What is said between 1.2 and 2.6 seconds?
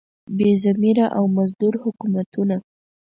مزدور حکومتونه.